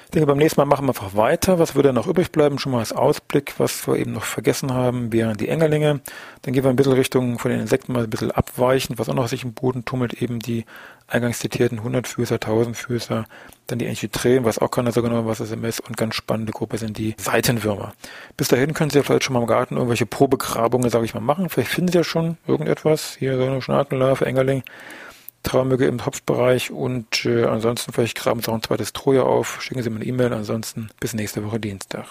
Ich 0.07 0.11
denke, 0.11 0.27
beim 0.27 0.37
nächsten 0.37 0.61
Mal 0.61 0.65
machen 0.65 0.85
wir 0.85 0.91
einfach 0.91 1.17
weiter. 1.17 1.59
Was 1.59 1.75
würde 1.75 1.91
noch 1.91 2.07
übrig 2.07 2.31
bleiben? 2.31 2.59
Schon 2.59 2.71
mal 2.71 2.79
als 2.79 2.93
Ausblick, 2.93 3.55
was 3.57 3.85
wir 3.89 3.97
eben 3.97 4.13
noch 4.13 4.23
vergessen 4.23 4.73
haben, 4.73 5.11
wären 5.11 5.35
die 5.35 5.49
Engerlinge. 5.49 5.99
Dann 6.43 6.53
gehen 6.53 6.63
wir 6.63 6.69
ein 6.69 6.77
bisschen 6.77 6.93
Richtung 6.93 7.39
von 7.39 7.51
den 7.51 7.59
Insekten 7.59 7.91
mal 7.91 8.05
ein 8.05 8.09
bisschen 8.09 8.31
abweichen, 8.31 8.97
was 8.97 9.09
auch 9.09 9.13
noch 9.13 9.27
sich 9.27 9.43
im 9.43 9.51
Boden 9.51 9.83
tummelt, 9.83 10.13
eben 10.13 10.39
die 10.39 10.63
eingangs 11.07 11.39
zitierten 11.39 11.81
100-Füßer, 11.81 12.37
1000-Füßer, 12.37 13.25
dann 13.67 13.79
die 13.79 13.85
Enchiträen, 13.85 14.45
was 14.45 14.59
auch 14.59 14.71
keiner 14.71 14.93
so 14.93 15.01
genau 15.01 15.25
was 15.25 15.41
es 15.41 15.51
ist, 15.51 15.79
und 15.81 15.97
ganz 15.97 16.15
spannende 16.15 16.53
Gruppe 16.53 16.77
sind 16.77 16.97
die 16.97 17.13
Seitenwürmer. 17.17 17.93
Bis 18.37 18.47
dahin 18.47 18.73
können 18.73 18.91
Sie 18.91 18.99
ja 18.99 19.03
vielleicht 19.03 19.25
schon 19.25 19.33
mal 19.33 19.41
im 19.41 19.47
Garten 19.47 19.75
irgendwelche 19.75 20.05
Probegrabungen, 20.05 20.89
sage 20.89 21.03
ich 21.03 21.15
mal, 21.15 21.19
machen. 21.19 21.49
Vielleicht 21.49 21.71
finden 21.71 21.91
Sie 21.91 21.97
ja 21.97 22.05
schon 22.05 22.37
irgendetwas. 22.47 23.17
Hier 23.19 23.35
so 23.35 23.43
eine 23.43 23.61
Schnakenlarve, 23.61 24.25
Engerling. 24.25 24.63
Traumöge 25.47 25.87
im 25.87 25.97
Topfbereich 25.97 26.71
und 26.71 27.25
äh, 27.25 27.45
ansonsten 27.45 27.93
vielleicht 27.93 28.17
graben 28.17 28.41
Sie 28.41 28.49
auch 28.49 28.55
ein 28.55 28.63
zweites 28.63 28.91
Troja 28.91 29.23
auf, 29.23 29.61
schicken 29.61 29.81
Sie 29.81 29.89
mir 29.89 29.95
eine 29.97 30.05
E-Mail, 30.05 30.33
ansonsten 30.33 30.89
bis 30.99 31.13
nächste 31.13 31.45
Woche 31.45 31.59
Dienstag. 31.59 32.05